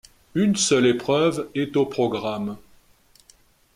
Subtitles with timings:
[0.33, 2.57] Une seule épreuve est au programme.